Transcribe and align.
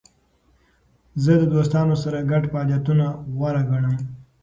زه 1.23 1.31
د 1.41 1.43
دوستانو 1.53 1.95
سره 2.03 2.27
ګډ 2.31 2.43
فعالیتونه 2.51 3.05
غوره 3.35 3.63
ګڼم. 3.71 3.95